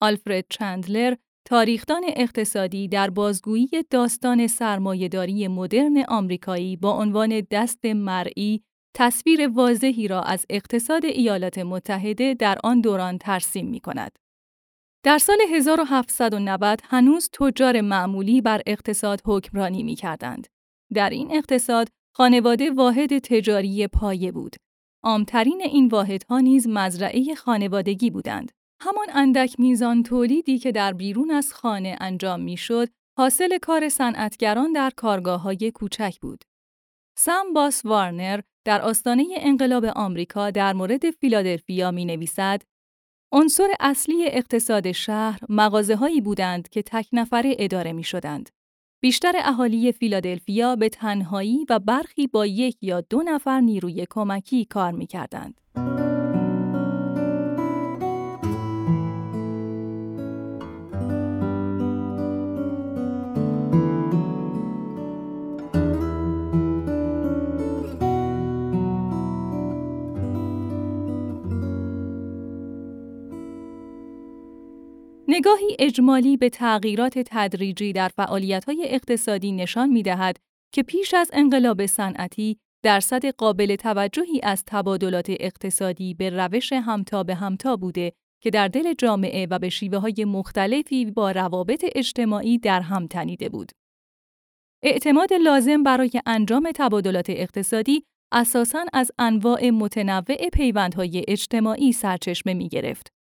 آلفرد 0.03 0.45
چندلر، 0.51 1.15
تاریخدان 1.47 2.03
اقتصادی 2.17 2.89
در 2.89 3.11
بازگویی 3.11 3.69
داستان 3.91 4.47
سرمایهداری 4.47 5.49
مدرن 5.49 6.05
آمریکایی 6.09 6.77
با 6.77 6.91
عنوان 6.93 7.47
دست 7.51 7.85
مرئی 7.85 8.63
تصویر 8.95 9.49
واضحی 9.49 10.09
را 10.09 10.23
از 10.23 10.47
اقتصاد 10.51 11.05
ایالات 11.05 11.59
متحده 11.59 12.35
در 12.35 12.59
آن 12.65 12.81
دوران 12.81 13.19
ترسیم 13.19 13.69
می 13.69 13.81
کند. 13.81 14.19
در 15.03 15.19
سال 15.19 15.37
1790 15.51 16.81
هنوز 16.85 17.31
تجار 17.33 17.81
معمولی 17.81 18.41
بر 18.41 18.63
اقتصاد 18.67 19.23
حکمرانی 19.25 19.83
می 19.83 19.95
کردند. 19.95 20.47
در 20.95 21.11
این 21.11 21.37
اقتصاد 21.37 21.89
خانواده 22.15 22.71
واحد 22.71 23.19
تجاری 23.19 23.87
پایه 23.87 24.33
بود. 24.33 24.57
عامترین 25.03 25.63
این 25.63 25.89
واحدها 25.89 26.41
نیز 26.41 26.69
مزرعه 26.69 27.35
خانوادگی 27.35 28.11
بودند. 28.11 28.53
همان 28.81 29.07
اندک 29.15 29.61
میزان 29.61 30.03
تولیدی 30.03 30.59
که 30.59 30.73
در 30.73 30.93
بیرون 30.93 31.31
از 31.31 31.53
خانه 31.53 31.97
انجام 32.01 32.41
می‌شد، 32.41 32.89
حاصل 33.19 33.59
کار 33.59 33.89
صنعتگران 33.89 34.73
در 34.73 34.91
کارگاه 34.97 35.41
های 35.41 35.71
کوچک 35.75 36.17
بود. 36.21 36.45
سام 37.19 37.53
باس 37.53 37.85
وارنر 37.85 38.41
در 38.65 38.83
آستانه 38.83 39.25
انقلاب 39.37 39.85
آمریکا 39.85 40.51
در 40.51 40.73
مورد 40.73 41.11
فیلادلفیا 41.11 41.91
می 41.91 42.05
نویسد 42.05 42.63
عنصر 43.33 43.69
اصلی 43.81 44.27
اقتصاد 44.27 44.93
شهر 44.93 45.41
مغازه 45.49 45.97
هایی 45.97 46.21
بودند 46.21 46.69
که 46.69 46.83
تک 46.83 47.09
نفره 47.13 47.57
اداره 47.59 47.93
می 47.93 48.05
شدند. 48.05 48.51
بیشتر 49.03 49.33
اهالی 49.37 49.93
فیلادلفیا 49.93 50.77
به 50.77 50.89
تنهایی 50.89 51.67
و 51.71 51.79
برخی 51.79 52.27
با 52.27 52.47
یک 52.47 52.77
یا 52.83 53.01
دو 53.01 53.23
نفر 53.23 53.61
نیروی 53.61 54.07
کمکی 54.11 54.65
کار 54.65 54.93
می 54.93 55.07
کردند. 55.07 55.61
نگاهی 75.37 75.77
اجمالی 75.79 76.37
به 76.37 76.49
تغییرات 76.49 77.19
تدریجی 77.19 77.93
در 77.93 78.09
فعالیت‌های 78.09 78.85
اقتصادی 78.89 79.53
نشان 79.53 79.89
می‌دهد 79.89 80.37
که 80.75 80.83
پیش 80.83 81.15
از 81.15 81.31
انقلاب 81.33 81.87
صنعتی 81.87 82.57
درصد 82.85 83.27
قابل 83.27 83.77
توجهی 83.77 84.41
از 84.43 84.65
تبادلات 84.67 85.27
اقتصادی 85.31 86.15
به 86.15 86.31
روش 86.31 86.73
همتا 86.73 87.23
به 87.23 87.35
همتا 87.35 87.77
بوده 87.77 88.13
که 88.43 88.51
در 88.51 88.69
دل 88.69 88.95
جامعه 88.95 89.47
و 89.51 89.59
به 89.59 89.69
شیوه 89.69 89.99
های 89.99 90.25
مختلفی 90.25 91.05
با 91.05 91.31
روابط 91.31 91.85
اجتماعی 91.95 92.59
در 92.59 92.81
هم 92.81 93.07
تنیده 93.07 93.49
بود. 93.49 93.73
اعتماد 94.83 95.33
لازم 95.33 95.83
برای 95.83 96.11
انجام 96.27 96.73
تبادلات 96.75 97.31
اقتصادی 97.31 98.05
اساساً 98.33 98.85
از 98.93 99.11
انواع 99.19 99.71
متنوع 99.71 100.49
پیوندهای 100.53 101.25
اجتماعی 101.29 101.93
سرچشمه 101.93 102.55
می 102.55 102.69
گرفت. 102.69 103.16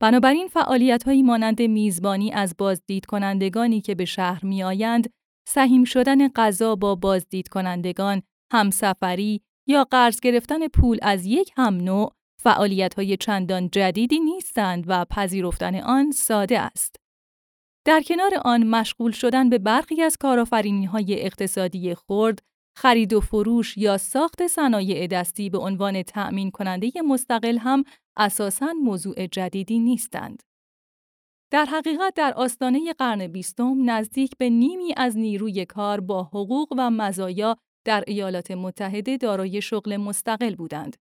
بنابراین 0.00 0.48
فعالیت‌هایی 0.48 1.22
مانند 1.22 1.62
میزبانی 1.62 2.32
از 2.32 2.54
بازدید 2.58 3.06
کنندگانی 3.06 3.80
که 3.80 3.94
به 3.94 4.04
شهر 4.04 4.44
میآیند، 4.44 5.10
سهیم 5.48 5.84
شدن 5.84 6.28
غذا 6.28 6.76
با 6.76 6.94
بازدید 6.94 7.48
کنندگان، 7.48 8.22
همسفری 8.52 9.40
یا 9.66 9.84
قرض 9.84 10.20
گرفتن 10.20 10.68
پول 10.68 10.98
از 11.02 11.26
یک 11.26 11.52
هم 11.56 11.74
نوع 11.74 12.12
فعالیت‌های 12.42 13.16
چندان 13.16 13.68
جدیدی 13.72 14.20
نیستند 14.20 14.84
و 14.86 15.04
پذیرفتن 15.04 15.74
آن 15.74 16.10
ساده 16.10 16.60
است. 16.60 16.96
در 17.86 18.02
کنار 18.02 18.30
آن 18.44 18.66
مشغول 18.66 19.12
شدن 19.12 19.48
به 19.48 19.58
برخی 19.58 20.02
از 20.02 20.16
کارآفرینی‌های 20.16 21.22
اقتصادی 21.22 21.94
خرد، 21.94 22.38
خرید 22.76 23.12
و 23.12 23.20
فروش 23.20 23.78
یا 23.78 23.98
ساخت 23.98 24.46
صنایع 24.46 25.06
دستی 25.06 25.50
به 25.50 25.58
عنوان 25.58 26.02
تأمین 26.02 26.50
کننده 26.50 26.92
مستقل 27.08 27.58
هم 27.58 27.84
اساساً 28.18 28.72
موضوع 28.72 29.26
جدیدی 29.26 29.78
نیستند. 29.78 30.42
در 31.52 31.64
حقیقت 31.64 32.14
در 32.14 32.34
آستانه 32.34 32.92
قرن 32.92 33.26
بیستم 33.26 33.90
نزدیک 33.90 34.32
به 34.38 34.50
نیمی 34.50 34.94
از 34.96 35.16
نیروی 35.16 35.64
کار 35.64 36.00
با 36.00 36.22
حقوق 36.22 36.68
و 36.78 36.90
مزایا 36.90 37.56
در 37.86 38.04
ایالات 38.06 38.50
متحده 38.50 39.16
دارای 39.16 39.62
شغل 39.62 39.96
مستقل 39.96 40.54
بودند. 40.54 40.96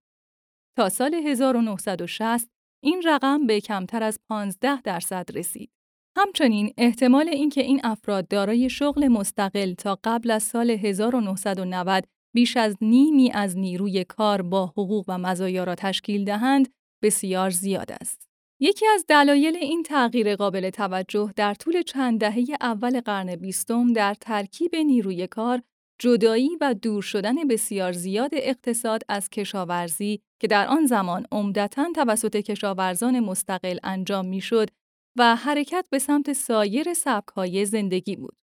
تا 0.77 0.89
سال 0.89 1.13
1960 1.13 2.49
این 2.83 3.01
رقم 3.05 3.47
به 3.47 3.61
کمتر 3.61 4.03
از 4.03 4.19
15 4.29 4.81
درصد 4.81 5.37
رسید. 5.37 5.71
همچنین 6.17 6.73
احتمال 6.77 7.29
اینکه 7.29 7.61
این 7.61 7.81
افراد 7.83 8.27
دارای 8.27 8.69
شغل 8.69 9.07
مستقل 9.07 9.73
تا 9.73 9.99
قبل 10.03 10.31
از 10.31 10.43
سال 10.43 10.69
1990 10.69 12.03
بیش 12.35 12.57
از 12.57 12.77
نیمی 12.81 13.31
از 13.31 13.57
نیروی 13.57 14.03
کار 14.03 14.41
با 14.41 14.65
حقوق 14.65 15.05
و 15.07 15.17
مزایا 15.17 15.63
را 15.63 15.75
تشکیل 15.75 16.25
دهند 16.25 16.76
بسیار 17.01 17.49
زیاد 17.49 17.91
است. 17.91 18.27
یکی 18.59 18.85
از 18.87 19.05
دلایل 19.07 19.55
این 19.55 19.83
تغییر 19.83 20.35
قابل 20.35 20.69
توجه 20.69 21.33
در 21.35 21.53
طول 21.53 21.81
چند 21.81 22.19
دهه 22.19 22.45
اول 22.61 23.01
قرن 23.01 23.35
بیستم 23.35 23.93
در 23.93 24.13
ترکیب 24.13 24.75
نیروی 24.75 25.27
کار 25.27 25.61
جدایی 25.99 26.49
و 26.61 26.73
دور 26.73 27.01
شدن 27.01 27.47
بسیار 27.47 27.91
زیاد 27.91 28.31
اقتصاد 28.33 29.01
از 29.09 29.29
کشاورزی 29.29 30.21
که 30.41 30.47
در 30.47 30.67
آن 30.67 30.85
زمان 30.85 31.25
عمدتا 31.31 31.91
توسط 31.95 32.35
کشاورزان 32.35 33.19
مستقل 33.19 33.77
انجام 33.83 34.25
می‌شد 34.25 34.69
و 35.17 35.35
حرکت 35.35 35.85
به 35.89 35.99
سمت 35.99 36.33
سایر 36.33 36.93
سبکهای 36.93 37.65
زندگی 37.65 38.15
بود. 38.15 38.37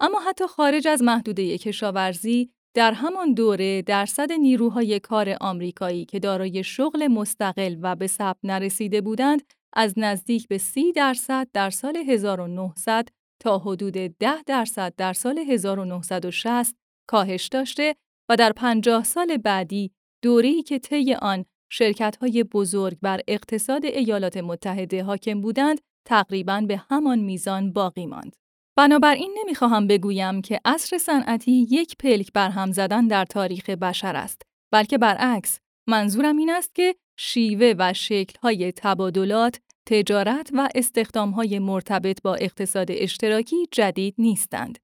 اما 0.00 0.20
حتی 0.20 0.46
خارج 0.46 0.88
از 0.88 1.02
محدوده 1.02 1.58
کشاورزی 1.58 2.50
در 2.74 2.92
همان 2.92 3.34
دوره 3.34 3.82
درصد 3.82 4.32
نیروهای 4.32 5.00
کار 5.00 5.36
آمریکایی 5.40 6.04
که 6.04 6.18
دارای 6.18 6.64
شغل 6.64 7.06
مستقل 7.06 7.76
و 7.82 7.96
به 7.96 8.06
ثبت 8.06 8.38
نرسیده 8.42 9.00
بودند 9.00 9.42
از 9.72 9.94
نزدیک 9.96 10.48
به 10.48 10.58
30 10.58 10.92
درصد 10.92 11.48
در 11.52 11.70
سال 11.70 11.96
1900 11.96 13.08
تا 13.40 13.58
حدود 13.58 13.92
10 13.92 14.42
درصد 14.46 14.94
در 14.96 15.12
سال 15.12 15.38
1960 15.38 16.76
کاهش 17.08 17.46
داشته 17.46 17.94
و 18.30 18.36
در 18.36 18.52
50 18.52 19.04
سال 19.04 19.36
بعدی 19.36 19.90
دوره‌ای 20.22 20.62
که 20.62 20.78
طی 20.78 21.14
آن 21.14 21.44
شرکت‌های 21.72 22.44
بزرگ 22.44 22.98
بر 23.02 23.20
اقتصاد 23.28 23.84
ایالات 23.84 24.36
متحده 24.36 25.02
حاکم 25.02 25.40
بودند 25.40 25.80
تقریباً 26.06 26.60
به 26.60 26.82
همان 26.90 27.18
میزان 27.18 27.72
باقی 27.72 28.06
ماند. 28.06 28.36
بنابراین 28.76 29.34
نمی‌خواهم 29.38 29.86
بگویم 29.86 30.42
که 30.42 30.60
عصر 30.64 30.98
صنعتی 30.98 31.66
یک 31.70 31.96
پلک 31.96 32.32
برهم 32.34 32.72
زدن 32.72 33.06
در 33.06 33.24
تاریخ 33.24 33.70
بشر 33.70 34.16
است، 34.16 34.42
بلکه 34.72 34.98
برعکس 34.98 35.58
منظورم 35.88 36.36
این 36.36 36.50
است 36.50 36.74
که 36.74 36.94
شیوه 37.18 37.74
و 37.78 37.92
شکل‌های 37.92 38.72
تبادلات، 38.72 39.60
تجارت 39.86 40.50
و 40.52 40.68
استخدام‌های 40.74 41.58
مرتبط 41.58 42.22
با 42.22 42.34
اقتصاد 42.34 42.86
اشتراکی 42.90 43.56
جدید 43.70 44.14
نیستند. 44.18 44.78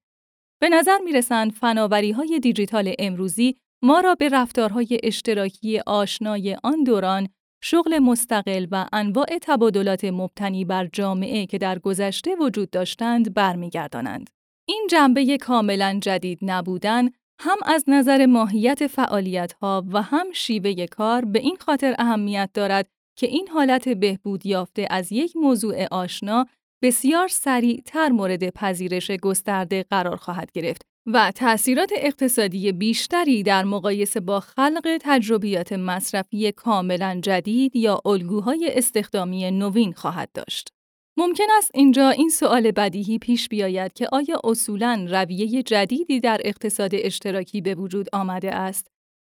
به 0.61 0.69
نظر 0.69 0.97
می 1.05 1.13
رسند 1.13 1.51
فناوری 1.51 2.11
های 2.11 2.39
دیجیتال 2.39 2.93
امروزی 2.99 3.57
ما 3.83 3.99
را 3.99 4.15
به 4.15 4.29
رفتارهای 4.29 4.99
اشتراکی 5.03 5.79
آشنای 5.79 6.57
آن 6.63 6.83
دوران 6.83 7.27
شغل 7.63 7.99
مستقل 7.99 8.67
و 8.71 8.85
انواع 8.93 9.37
تبادلات 9.41 10.05
مبتنی 10.05 10.65
بر 10.65 10.87
جامعه 10.93 11.45
که 11.45 11.57
در 11.57 11.79
گذشته 11.79 12.35
وجود 12.35 12.69
داشتند 12.69 13.33
برمیگردانند. 13.33 14.29
این 14.67 14.87
جنبه 14.91 15.37
کاملا 15.37 15.99
جدید 16.01 16.39
نبودن 16.41 17.09
هم 17.39 17.57
از 17.65 17.83
نظر 17.87 18.25
ماهیت 18.25 18.87
فعالیت 18.87 19.53
ها 19.53 19.85
و 19.91 20.01
هم 20.01 20.31
شیوه 20.33 20.85
کار 20.85 21.25
به 21.25 21.39
این 21.39 21.57
خاطر 21.59 21.95
اهمیت 21.99 22.49
دارد 22.53 22.87
که 23.17 23.27
این 23.27 23.47
حالت 23.47 23.89
بهبود 23.89 24.45
یافته 24.45 24.87
از 24.89 25.11
یک 25.11 25.35
موضوع 25.35 25.85
آشنا 25.91 26.45
بسیار 26.83 27.27
سریعتر 27.27 28.09
مورد 28.09 28.49
پذیرش 28.49 29.11
گسترده 29.11 29.85
قرار 29.89 30.15
خواهد 30.15 30.51
گرفت 30.51 30.90
و 31.05 31.31
تأثیرات 31.35 31.91
اقتصادی 31.95 32.71
بیشتری 32.71 33.43
در 33.43 33.63
مقایسه 33.63 34.19
با 34.19 34.39
خلق 34.39 34.97
تجربیات 35.01 35.73
مصرفی 35.73 36.51
کاملا 36.51 37.19
جدید 37.23 37.75
یا 37.75 38.01
الگوهای 38.05 38.71
استخدامی 38.75 39.51
نوین 39.51 39.93
خواهد 39.93 40.29
داشت. 40.33 40.69
ممکن 41.17 41.43
است 41.57 41.71
اینجا 41.73 42.09
این 42.09 42.29
سوال 42.29 42.71
بدیهی 42.71 43.19
پیش 43.19 43.49
بیاید 43.49 43.93
که 43.93 44.07
آیا 44.11 44.41
اصولاً 44.43 45.07
رویه 45.09 45.63
جدیدی 45.63 46.19
در 46.19 46.41
اقتصاد 46.43 46.91
اشتراکی 46.93 47.61
به 47.61 47.75
وجود 47.75 48.07
آمده 48.13 48.55
است؟ 48.55 48.87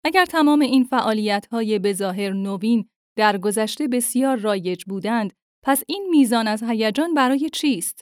اگر 0.06 0.26
تمام 0.26 0.62
این 0.62 0.84
فعالیت‌های 0.84 1.80
به 1.80 1.94
ظاهر 1.94 2.34
نوین 2.34 2.90
در 3.18 3.38
گذشته 3.38 3.88
بسیار 3.88 4.38
رایج 4.38 4.84
بودند، 4.84 5.34
پس 5.64 5.84
این 5.88 6.08
میزان 6.12 6.48
از 6.48 6.64
هیجان 6.64 7.14
برای 7.14 7.50
چیست؟ 7.50 8.02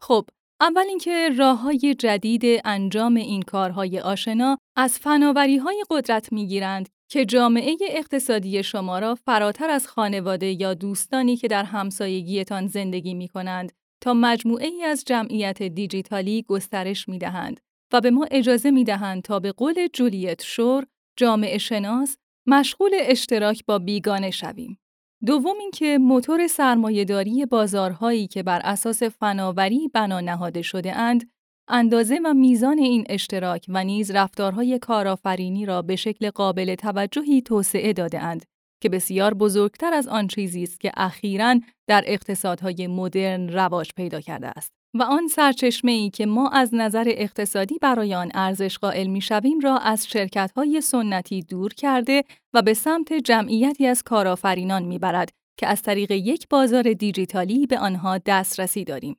خب، 0.00 0.26
اول 0.60 0.84
اینکه 0.88 1.30
راه 1.36 1.60
های 1.60 1.94
جدید 1.98 2.42
انجام 2.64 3.14
این 3.14 3.42
کارهای 3.42 4.00
آشنا 4.00 4.58
از 4.76 4.98
فناوری 4.98 5.56
های 5.56 5.84
قدرت 5.90 6.32
می‌گیرند 6.32 6.88
که 7.10 7.24
جامعه 7.24 7.76
اقتصادی 7.80 8.62
شما 8.62 8.98
را 8.98 9.14
فراتر 9.14 9.70
از 9.70 9.88
خانواده 9.88 10.60
یا 10.60 10.74
دوستانی 10.74 11.36
که 11.36 11.48
در 11.48 11.64
همسایگیتان 11.64 12.66
زندگی 12.66 13.14
می 13.14 13.28
کنند 13.28 13.72
تا 14.00 14.14
مجموعه 14.14 14.66
ای 14.66 14.82
از 14.82 15.04
جمعیت 15.06 15.62
دیجیتالی 15.62 16.42
گسترش 16.48 17.08
می 17.08 17.18
دهند 17.18 17.60
و 17.92 18.00
به 18.00 18.10
ما 18.10 18.26
اجازه 18.30 18.70
می 18.70 18.84
دهند 18.84 19.22
تا 19.22 19.40
به 19.40 19.52
قول 19.52 19.88
جولیت 19.92 20.42
شور 20.42 20.86
جامعه 21.16 21.58
شناس 21.58 22.16
مشغول 22.46 22.90
اشتراک 23.00 23.64
با 23.66 23.78
بیگانه 23.78 24.30
شویم. 24.30 24.78
دوم 25.24 25.58
اینکه 25.60 25.98
موتور 25.98 26.46
سرمایهداری 26.46 27.46
بازارهایی 27.46 28.26
که 28.26 28.42
بر 28.42 28.60
اساس 28.64 29.02
فناوری 29.02 29.88
بنا 29.94 30.20
نهاده 30.20 30.62
شده 30.62 30.96
اند، 30.96 31.30
اندازه 31.68 32.20
و 32.24 32.34
میزان 32.34 32.78
این 32.78 33.04
اشتراک 33.08 33.66
و 33.68 33.84
نیز 33.84 34.10
رفتارهای 34.10 34.78
کارآفرینی 34.78 35.66
را 35.66 35.82
به 35.82 35.96
شکل 35.96 36.30
قابل 36.30 36.74
توجهی 36.74 37.42
توسعه 37.42 37.92
داده 37.92 38.20
اند 38.20 38.44
که 38.82 38.88
بسیار 38.88 39.34
بزرگتر 39.34 39.94
از 39.94 40.08
آن 40.08 40.26
چیزی 40.26 40.62
است 40.62 40.80
که 40.80 40.92
اخیراً 40.96 41.60
در 41.88 42.04
اقتصادهای 42.06 42.86
مدرن 42.86 43.48
رواج 43.48 43.90
پیدا 43.96 44.20
کرده 44.20 44.46
است. 44.46 44.72
و 44.98 45.02
آن 45.02 45.28
سرچشمه 45.28 45.92
ای 45.92 46.10
که 46.10 46.26
ما 46.26 46.48
از 46.48 46.74
نظر 46.74 47.04
اقتصادی 47.06 47.78
برای 47.78 48.14
آن 48.14 48.30
ارزش 48.34 48.78
قائل 48.78 49.06
می 49.06 49.20
شویم 49.20 49.60
را 49.60 49.78
از 49.78 50.06
شرکت 50.06 50.52
های 50.56 50.80
سنتی 50.80 51.42
دور 51.42 51.74
کرده 51.74 52.24
و 52.54 52.62
به 52.62 52.74
سمت 52.74 53.12
جمعیتی 53.12 53.86
از 53.86 54.02
کارآفرینان 54.02 54.82
می 54.82 54.98
برد 54.98 55.30
که 55.56 55.66
از 55.66 55.82
طریق 55.82 56.10
یک 56.10 56.48
بازار 56.48 56.92
دیجیتالی 56.92 57.66
به 57.66 57.78
آنها 57.78 58.18
دسترسی 58.18 58.84
داریم. 58.84 59.16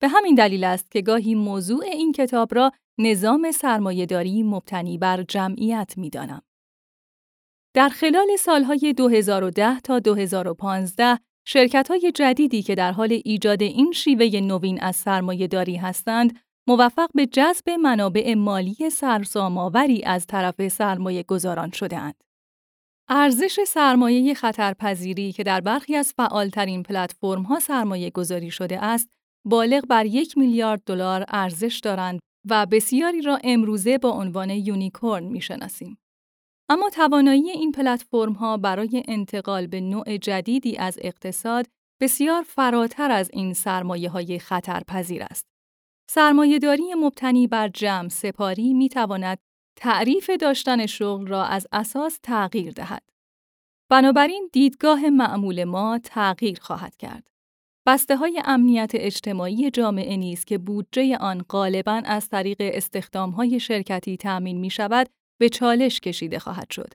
به 0.00 0.08
همین 0.08 0.34
دلیل 0.34 0.64
است 0.64 0.90
که 0.90 1.02
گاهی 1.02 1.34
موضوع 1.34 1.84
این 1.84 2.12
کتاب 2.12 2.54
را 2.54 2.72
نظام 2.98 3.50
سرمایهداری 3.50 4.42
مبتنی 4.42 4.98
بر 4.98 5.22
جمعیت 5.22 5.94
می 5.96 6.10
دانم. 6.10 6.42
در 7.74 7.88
خلال 7.88 8.36
سالهای 8.38 8.94
2010 8.96 9.80
تا 9.80 9.98
2015 9.98 11.18
شرکت 11.48 11.88
های 11.88 12.12
جدیدی 12.14 12.62
که 12.62 12.74
در 12.74 12.92
حال 12.92 13.20
ایجاد 13.24 13.62
این 13.62 13.92
شیوه 13.92 14.40
نوین 14.40 14.82
از 14.82 14.96
سرمایه 14.96 15.46
داری 15.46 15.76
هستند، 15.76 16.40
موفق 16.68 17.08
به 17.14 17.26
جذب 17.26 17.70
منابع 17.70 18.34
مالی 18.34 18.90
سرسام‌آوری 18.90 20.04
از 20.04 20.26
طرف 20.26 20.68
سرمایه 20.68 21.22
گذاران 21.22 21.70
شدهاند. 21.70 22.14
ارزش 23.08 23.60
سرمایه 23.66 24.34
خطرپذیری 24.34 25.32
که 25.32 25.42
در 25.42 25.60
برخی 25.60 25.96
از 25.96 26.12
فعالترین 26.16 26.82
پلتفرم‌ها 26.82 27.60
سرمایه 27.60 28.10
گذاری 28.10 28.50
شده 28.50 28.84
است، 28.84 29.08
بالغ 29.44 29.86
بر 29.86 30.06
یک 30.06 30.38
میلیارد 30.38 30.82
دلار 30.86 31.24
ارزش 31.28 31.80
دارند 31.82 32.20
و 32.50 32.66
بسیاری 32.66 33.22
را 33.22 33.38
امروزه 33.44 33.98
با 33.98 34.10
عنوان 34.10 34.50
یونیکورن 34.50 35.24
می‌شناسیم. 35.24 35.98
اما 36.68 36.90
توانایی 36.90 37.50
این 37.50 37.72
پلتفرم 37.72 38.32
ها 38.32 38.56
برای 38.56 39.02
انتقال 39.08 39.66
به 39.66 39.80
نوع 39.80 40.16
جدیدی 40.16 40.76
از 40.76 40.98
اقتصاد 41.00 41.66
بسیار 42.00 42.42
فراتر 42.42 43.10
از 43.10 43.30
این 43.32 43.54
سرمایه 43.54 44.10
های 44.10 44.38
خطرپذیر 44.38 45.22
است. 45.22 45.46
سرمایهداری 46.10 46.94
مبتنی 46.94 47.46
بر 47.46 47.68
جمع 47.68 48.08
سپاری 48.08 48.74
می 48.74 48.88
تواند 48.88 49.38
تعریف 49.76 50.30
داشتن 50.30 50.86
شغل 50.86 51.26
را 51.26 51.44
از 51.44 51.66
اساس 51.72 52.18
تغییر 52.22 52.72
دهد. 52.72 53.02
بنابراین 53.90 54.50
دیدگاه 54.52 55.10
معمول 55.10 55.64
ما 55.64 55.98
تغییر 56.04 56.58
خواهد 56.60 56.96
کرد. 56.96 57.26
بسته 57.86 58.16
های 58.16 58.42
امنیت 58.44 58.90
اجتماعی 58.94 59.70
جامعه 59.70 60.16
نیز 60.16 60.44
که 60.44 60.58
بودجه 60.58 61.16
آن 61.16 61.44
غالباً 61.48 62.02
از 62.04 62.28
طریق 62.28 62.56
استخدام 62.60 63.30
های 63.30 63.60
شرکتی 63.60 64.16
تأمین 64.16 64.58
می 64.58 64.70
شود، 64.70 65.08
به 65.38 65.48
چالش 65.48 66.00
کشیده 66.00 66.38
خواهد 66.38 66.70
شد. 66.70 66.92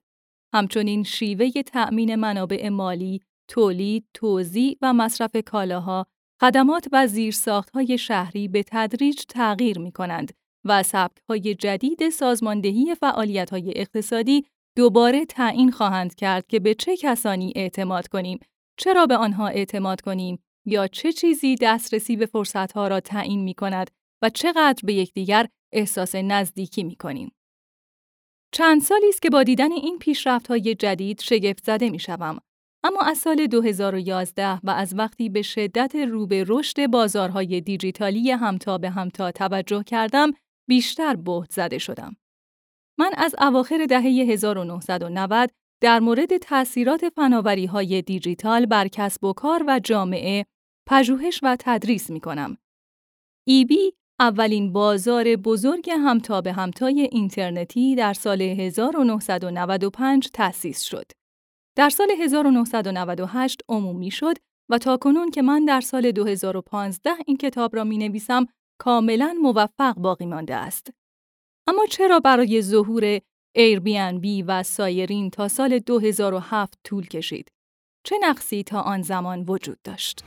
همچنین 0.54 1.04
شیوه 1.04 1.52
تأمین 1.52 2.16
منابع 2.16 2.70
مالی، 2.70 3.22
تولید، 3.48 4.06
توزیع 4.14 4.78
و 4.82 4.94
مصرف 4.94 5.36
کالاها، 5.46 6.08
خدمات 6.42 6.88
و 6.92 7.08
زیرساختهای 7.08 7.98
شهری 7.98 8.48
به 8.48 8.64
تدریج 8.68 9.24
تغییر 9.30 9.80
می 9.80 9.92
کنند 9.92 10.34
و 10.66 10.84
سبک‌های 10.84 11.56
جدید 11.56 12.10
سازماندهی 12.10 12.96
فعالیت‌های 12.96 13.74
اقتصادی 13.76 14.46
دوباره 14.78 15.26
تعیین 15.26 15.72
خواهند 15.72 16.16
کرد 16.16 16.48
که 16.48 16.60
به 16.60 16.74
چه 16.74 16.98
کسانی 16.98 17.54
اعتماد 17.56 18.08
کنیم، 18.08 18.40
چرا 18.78 19.06
به 19.06 19.18
آنها 19.18 19.48
اعتماد 19.48 20.02
کنیم 20.02 20.40
یا 20.66 20.88
چه 20.88 21.12
چیزی 21.14 21.56
دسترسی 21.62 22.16
به 22.16 22.26
فرصتها 22.26 22.88
را 22.88 23.00
تعیین 23.00 23.44
می 23.44 23.54
کند 23.54 23.92
و 24.22 24.30
چقدر 24.30 24.82
به 24.84 24.94
یکدیگر 24.94 25.48
احساس 25.74 26.16
نزدیکی 26.16 26.84
می 26.84 26.96
کنیم. 26.96 27.32
چند 28.52 28.82
سالی 28.82 29.10
است 29.10 29.22
که 29.22 29.30
با 29.30 29.44
دیدن 29.44 29.72
این 29.72 30.00
پیشرفت‌های 30.00 30.76
جدید 30.76 31.22
شگفت 31.22 31.64
زده 31.64 31.90
می 31.90 32.00
شوم. 32.00 32.40
اما 32.84 33.02
از 33.02 33.18
سال 33.18 33.48
2011 33.48 34.60
و 34.64 34.70
از 34.70 34.94
وقتی 34.98 35.30
به 35.30 35.42
شدت 35.42 35.96
رو 35.96 36.28
به 36.28 36.46
رشد 36.48 36.88
بازارهای 36.88 37.62
دیجیتالی 37.62 38.32
همتا 38.32 38.78
به 38.78 38.90
همتا 38.90 39.32
توجه 39.32 39.84
کردم، 39.84 40.32
بیشتر 40.70 41.16
بهت 41.16 41.52
زده 41.52 41.78
شدم. 41.78 42.16
من 43.00 43.12
از 43.18 43.36
اواخر 43.40 43.86
دهه 43.86 44.04
1990 44.04 45.52
در 45.82 46.00
مورد 46.00 46.38
تأثیرات 46.38 47.10
فناوری 47.10 47.66
های 47.66 48.02
دیجیتال 48.02 48.66
بر 48.66 48.88
کسب 48.88 49.24
و 49.24 49.34
کار 49.34 49.64
و 49.68 49.80
جامعه 49.84 50.46
پژوهش 50.90 51.40
و 51.44 51.58
تدریس 51.60 52.10
می 52.10 52.20
کنم. 52.20 52.58
ایبی 53.48 53.94
اولین 54.22 54.74
بازار 54.74 55.36
بزرگ 55.36 55.90
همتا 55.90 56.42
به 56.42 56.54
همتای 56.54 57.10
اینترنتی 57.12 57.96
در 57.96 58.14
سال 58.14 58.42
1995 58.42 60.30
تأسیس 60.34 60.82
شد. 60.82 61.12
در 61.78 61.90
سال 61.90 62.12
1998 62.20 63.62
عمومی 63.70 64.12
شد 64.12 64.38
و 64.70 64.78
تا 64.78 64.98
کنون 64.98 65.32
که 65.32 65.42
من 65.42 65.66
در 65.66 65.82
سال 65.82 66.12
2015 66.12 67.10
این 67.26 67.38
کتاب 67.38 67.76
را 67.76 67.84
می 67.84 67.98
نویسم 67.98 68.46
کاملا 68.80 69.36
موفق 69.42 69.96
باقی 69.98 70.26
مانده 70.26 70.56
است. 70.56 70.90
اما 71.68 71.86
چرا 71.86 72.20
برای 72.20 72.62
ظهور 72.62 73.20
بی 74.22 74.42
و 74.42 74.64
سایرین 74.64 75.30
تا 75.30 75.48
سال 75.48 75.80
2007 75.80 76.80
طول 76.84 77.08
کشید؟ 77.08 77.52
چه 78.04 78.16
نقصی 78.22 78.64
تا 78.64 78.82
آن 78.82 79.02
زمان 79.02 79.46
وجود 79.48 79.78
داشت؟ 79.84 80.24